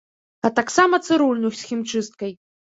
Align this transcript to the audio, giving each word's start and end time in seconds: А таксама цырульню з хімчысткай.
А 0.47 0.49
таксама 0.59 1.01
цырульню 1.05 1.53
з 1.61 1.69
хімчысткай. 1.71 2.37